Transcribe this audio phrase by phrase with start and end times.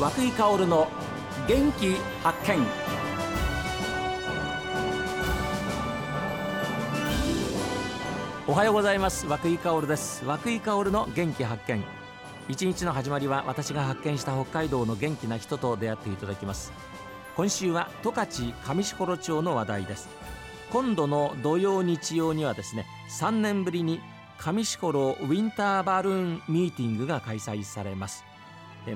[0.00, 0.88] 和久井薫の
[1.46, 2.66] 元気発見。
[8.48, 9.26] おはようございます。
[9.26, 10.24] 和久井薫です。
[10.24, 11.84] 和久井薫の元気発見。
[12.48, 16.72] 一日の始まりは私が発見した北海道の元気な人と出会っていただきます。
[17.36, 20.08] 今週は十勝上士幌町の話題です。
[20.70, 24.00] 今度の土曜日曜にはですね3年ぶりに
[24.38, 28.29] 上士幌ウィンターバルーンミーティングが開催されます。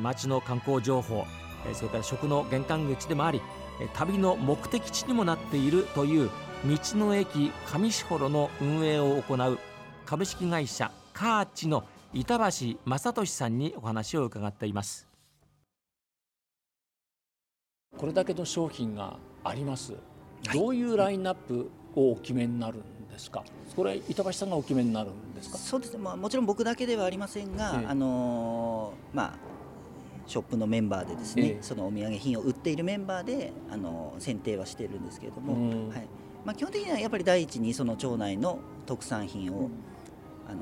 [0.01, 1.25] 町の観光情報
[1.73, 3.41] それから食の玄関口でもあり
[3.95, 6.31] 旅の目的地にもなっているという
[6.67, 9.59] 道の駅上士幌の運営を行う
[10.07, 15.09] 株式会社カーチの板橋正俊さんにお話を伺っています。
[17.97, 19.95] これだけの商品があります、
[20.53, 23.45] どういうラインナップをお決めになるんですか？
[23.77, 25.59] これ板橋さんがお決めになるんですか？
[25.59, 29.33] そうですね、まあ、もちろん僕だけではありませんが、ええ、あのー、まあ
[30.27, 36.09] ショップのメンバーでですね、え、そのお土産品を売っているメンバーであの選定はしているんですけれども、はい。
[36.45, 39.71] まあ、基本的にはやっぱり第一にその町内の特産品を、うん、
[40.47, 40.61] あの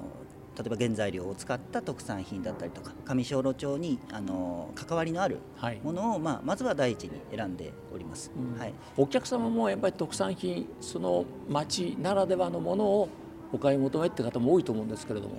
[0.57, 5.39] 例えば原材料を使った特産品だったりとか上小路町にあの関わりのある
[5.83, 13.09] ものを、はい、まあ、まずは第一に選んでおります、うん、はい、お客様もやっぱり特産品その町ならではのものを
[13.53, 15.37] お買い求めって方も多いと思うんですけれども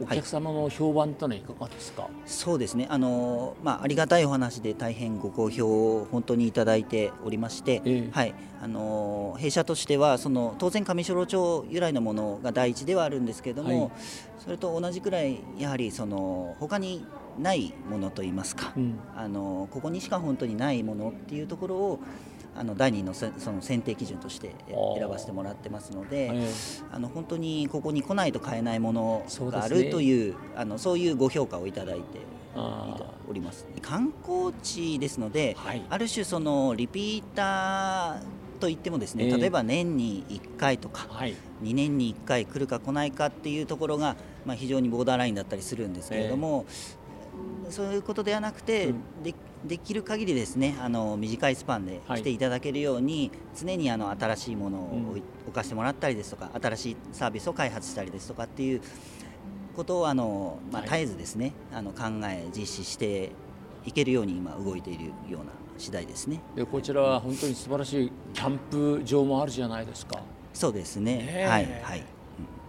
[0.00, 2.86] お客様の評判というのはいかがですか、はい、そうですね。
[2.90, 13.90] あの、まあ、ありがたいお話で大変ご好評を本当にいただいておりまして、えー、はい、あの弊社としてはその当然上士幌町由来のものが第一ではあるんですけれども、はい、
[14.38, 17.04] それと同じくらいやはりその他に
[17.38, 22.00] ないものといいますか、うん、あのここにしか本当にないものっていうところを
[22.56, 24.54] あの第2のその選定基準として
[24.96, 26.32] 選ばせてもらってますので、
[26.90, 32.20] あの本当にここに来ないと買えないものがあるという、ね、あのそういうご評価をいただいて
[32.56, 46.66] おります観光地ですので、はい、ある種そのリピーターといってもですね、例えば年に1回とか、はい、2年に1回来るか来ないかっていうところが、まあ、非常にボーダーラインだったりするんですけれども、
[47.70, 48.94] そういうことではなくて、うん、
[49.64, 58.82] でできる限りですねあの短いスパンで来ていただけるように、はい、常にあの新しいものを置かせてもらったりですとか、新しいサービスを開発したりですとかっていう
[59.74, 63.30] ことをあの、まあ、絶えずですね、はい、あの考え実施して
[63.84, 66.40] いけるように今動いているような次第ですね。
[66.54, 70.20] でこちらは本当に素晴らしいキャンプ場もあるじゃないですか。
[70.52, 71.46] そうですね。
[71.48, 72.04] はい、はい、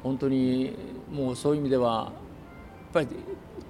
[0.04, 0.76] 本当に
[1.12, 2.12] もうそういう意味では
[2.94, 3.18] やっぱり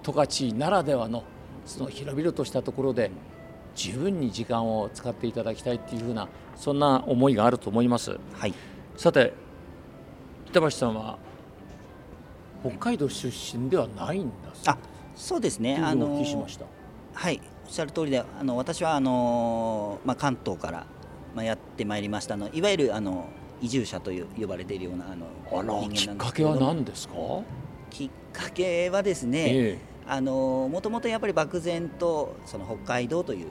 [0.03, 1.23] 十勝ならではの
[1.69, 3.11] その広々としたところで
[3.75, 8.17] 十分に時間を使っていただきたいっていうふうなそんな思いがあると思います。
[8.33, 8.53] はい、
[8.97, 9.33] さて
[10.47, 11.17] 北橋さんは
[12.61, 14.33] 北海道出身ではないんだ
[14.65, 14.77] あ
[15.15, 15.77] そうですね。
[15.77, 16.65] あのお聞きしました？
[17.13, 17.39] はい。
[17.65, 20.87] おっしゃる通りであの私はあの、まあ、関東から、
[21.35, 22.35] まあ、やってまいりました。
[22.35, 23.27] のいわゆるあの
[23.61, 27.13] 移住者という呼ばれているようなあの人間なんですけどきっかけは何ですか？
[27.91, 29.88] きっかけはですね、ええ
[30.21, 33.47] もともとやっぱり漠然とその北海道という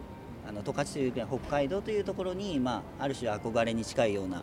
[0.48, 4.42] あの十勝という北海道というところに、まあ、ある種憧れに近いような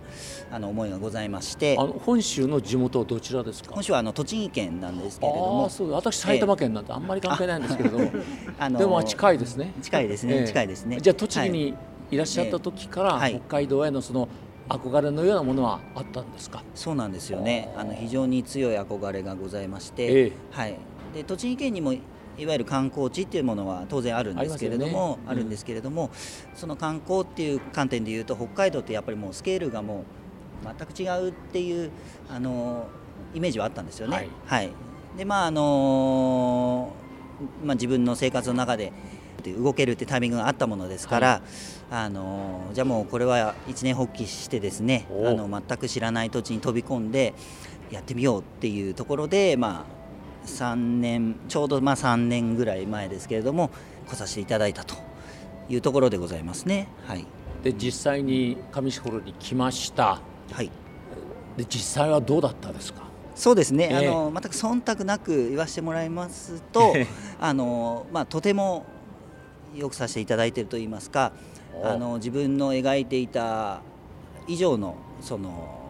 [0.51, 1.75] あの思いがございまして。
[1.79, 3.73] あの本州の地元はどちらですか？
[3.73, 5.67] 本州はあの栃木県なんですけれども。
[5.67, 8.11] そう私埼玉県なんてあんまり関係ないんですけれども、
[8.59, 9.73] あのでも近いですね。
[9.81, 10.99] 近いですね、えー、近いですね。
[11.01, 11.73] じゃあ栃木に
[12.11, 12.17] い。
[12.17, 14.29] らっしゃった時から、北海道へのその
[14.69, 16.63] 憧れのようなものはあったんですか？
[16.75, 17.73] そうなんですよね。
[17.75, 20.75] あの非常に強い憧れがございまして、えー、はい
[21.15, 21.97] で栃木県にもい
[22.45, 25.31] わゆる観光地っていうものは当然あるんですけれどもあ、ね。
[25.31, 26.11] うん、るんですけれども
[26.53, 30.03] その観光っていう観点でいうと北海道ってやっぱりもうスケールがも
[30.63, 31.89] う全く違うっていう
[32.29, 32.87] あの
[33.33, 34.15] イメージはあったんですよね。
[34.15, 34.71] はい、はい、
[35.17, 36.93] でまああの
[37.63, 38.93] まあ、自分の生活の中で
[39.57, 41.41] 動けるってタイミングがあったものですから、はい、
[41.91, 47.33] あのじゃあもうこれは一年発起してですねあの全く知らない土地に飛び込んで
[47.91, 50.04] やってみようっていうところで、まあ、
[50.45, 53.69] 3年ちょうどまあ3年ぐらい前ですけれども
[54.07, 54.95] 来させていただいたと
[55.69, 56.87] いうところでございますね。
[57.07, 57.25] はい、
[57.63, 60.21] で実際に上士幌に来ました。
[60.51, 60.69] はい、
[61.57, 63.03] で実際はどうだったですか？
[63.35, 66.93] そうですね、えー、あの全く忖度なく言わせてもらいますと、
[67.39, 68.85] あのまあ、とても
[69.75, 71.33] よくさせていただいているといいますか
[71.83, 73.81] あの自分の描いていた
[74.47, 75.84] 以上のその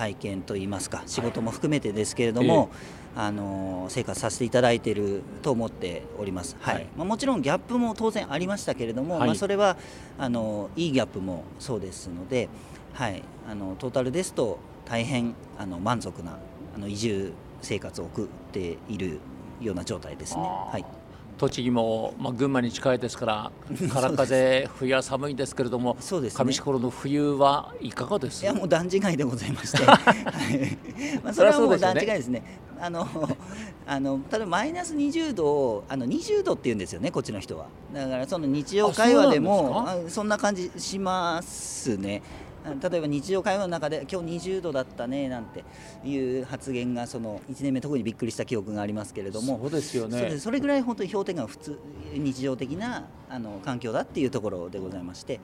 [0.00, 9.76] 体験といいますか仕事も含めてですけれども、えーあの生活させていただいていると思っております、はい、はい、まあ、もちろんギャップも当然ありましたけれども、はい、まあ、それは
[10.16, 12.48] あのいいギャップもそうですので、
[12.92, 16.38] はい、あのトータルですと大変あの満足な
[16.76, 17.32] あの移住
[17.62, 19.18] 生活を送っている
[19.60, 20.42] ような状態ですね。
[20.42, 20.84] はい
[21.40, 23.52] 栃木も、まあ、群馬に近いですから
[23.94, 28.42] 空風冬は寒いですけれどもそうです、ね、上志幌の冬はいかがです？
[28.42, 30.78] いやもう段違いでございまして、 はい。
[31.24, 32.42] まあ、それはもう段違いですね。
[32.78, 33.06] あの
[33.86, 37.66] あのただマイナス20度あの20度って言うんですよねこっちの人は。
[37.94, 42.22] だからその日常会話でもそんな感じしますね
[42.82, 45.64] 例えば日常会話の中で今日20度だったねなんて
[46.04, 49.58] いう発言がその1年目特にびっくりした記憶がありますけれども。
[49.62, 50.38] そうですよね。
[50.38, 51.78] それぐらい本当に氷点下が普通
[52.12, 55.40] 日常的なあの環境だっていうところでございまして。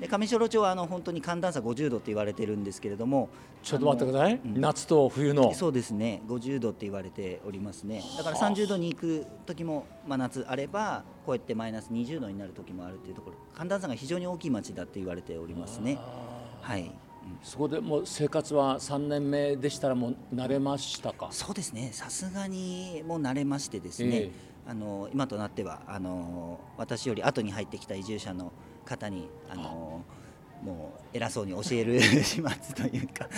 [0.00, 3.28] で上庄町はあの本当に寒暖差50度って言われてるんですけれども。
[3.62, 5.54] ちょっと待ってください、うん、夏と冬の。
[5.54, 6.22] そうですね。
[6.26, 8.02] 50度って言われておりますね。
[8.16, 13.36] だから30度に行く時も真夏あればこうやってマイナス20度になる時もあるっていうところ。
[13.54, 15.98] 寒暖差が非常に大きい町だって言われておりますね。
[16.62, 16.90] はい、
[17.42, 21.28] そこでもう生活は3年目でしたらもう慣れましたか？
[21.30, 21.90] そうですね。
[21.92, 28.52] さすがにもう慣れましてですね、えー、あの今となってはあの私より後に入ってきた移住者の
[28.84, 30.04] 方にあの
[30.62, 32.42] もう偉そうに教える 始末
[32.74, 33.28] というか。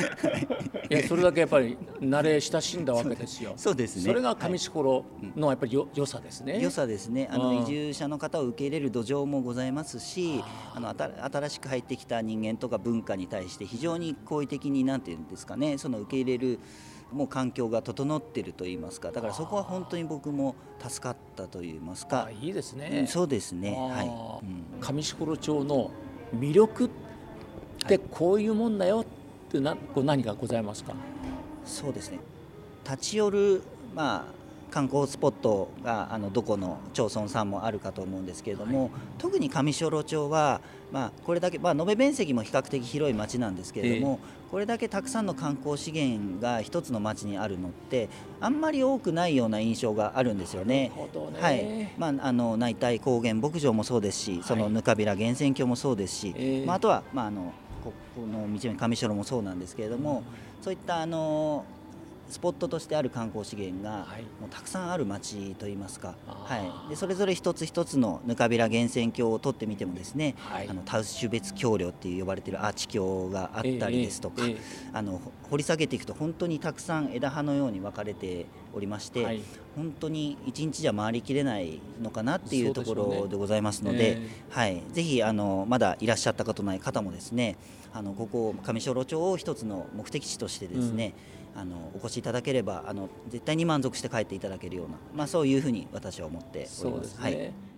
[0.90, 3.54] いやそれだけやっぱり慣れ親しんだわけですよ。
[3.58, 4.02] そうですね。
[4.02, 5.04] それが上志幌
[5.34, 6.60] のやっぱりよ、良さですね。
[6.60, 7.28] 良さですね。
[7.30, 10.42] あの移住者の方を受け入れる土壌もございますし
[10.74, 10.94] あの
[11.32, 15.78] 新しく入ってきた人間とか文化に対して非常に好意的になんていうんですかね。
[15.78, 16.58] その受け入れる
[17.12, 19.12] もう環境が整っていると言いますか。
[19.12, 20.54] だからそこは本当に僕も
[20.86, 22.28] 助かったと言いますか。
[22.42, 23.72] いいですね、うん、そうですね。
[23.72, 24.06] はい、
[24.46, 25.90] うん、上志幌町の
[26.34, 27.03] 魅力って
[28.10, 30.94] こういうもんだよってなこう何かございますか？
[31.64, 32.18] そうですね。
[32.84, 33.62] 立ち寄る、
[33.94, 34.34] まあ、
[34.70, 40.60] 観光スポットがあのどこの町村さんもあるかと思うんですけれども、はい、特に上庄町は、
[40.92, 48.08] まあ、これだけ、まあ、延べ面積も比較的広い町なんですけれども、えー、これだけたくさんの観光資源が一つの町にあるのって
[48.40, 50.90] あんまり多くないような印象があるんですよね。
[50.90, 51.40] ね。
[51.40, 51.90] はい。
[51.96, 57.52] まあ、あの内帯高原牧場もそうですし、そのぬかびら源泉郷もそうですし、えー、まあ、あとは、まあ、あの
[57.84, 60.22] ここの道の上白もそうなんですけれども、
[60.62, 61.64] そういったあの
[62.28, 64.06] スポットとしてある観光資源が
[64.40, 74.58] もうたくさんある町といいますか、はい、でそれぞれ一つ一つのぬかびら源泉郷を取ってみてもですね、はい、あのタウシュ別橋梁っていう呼ばれているアーチ橋があったりですとか、えーえー、
[74.92, 79.40] あの掘り下げていくと本当にたくさん枝葉のように分かれておりまして、はい、
[79.76, 87.56] 本当に一日じゃ回りきれないのかなっていうところでございますので、ねえー、はい、ぜひあのまだいらっしゃったことない方もですね
[87.92, 97.10] あのここ上庄路町を一つの目的地としてですね、うんあのお越しいただければあの絶対に満足して帰っていただけるような、まあ、そういうふうに私は思っております。
[97.10, 97.74] すね、はい。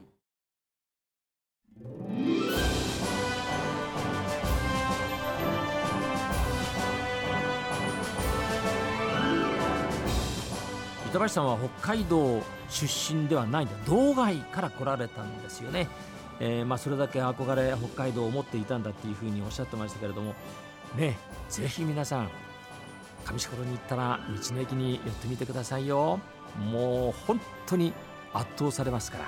[11.17, 15.88] 板橋さんは北海道出身ではないんで道外から来られたんですよね、
[16.40, 20.34] えー、まあそれだけ憧れ北海道を持っていたんだっていうふうにおっしゃってましたけれども
[20.96, 21.17] ね
[21.49, 22.31] ぜひ皆さん
[23.26, 26.20] 上志幌に行ったら道の駅に寄ってみてくださいよ。
[26.70, 27.93] もう本当に
[28.32, 29.25] 圧倒されますから。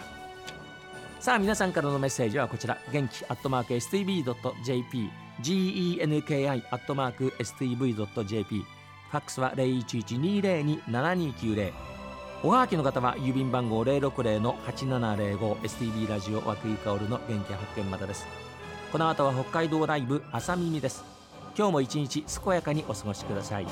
[1.20, 2.78] さあ皆さんからのメッセージはこちら。
[2.92, 5.10] 元気アットマーク STV.jp
[5.42, 8.64] genki アットマーク STV.jp
[9.10, 11.73] ファックスは0112027290
[12.44, 18.28] おはがきの方は郵便番号060-8705 STV ラジオ和久井薫の元気発見までです。
[18.92, 21.17] この後は北海道ライブ朝耳です。
[21.58, 23.66] 今日も一日健やかにお過ごしください。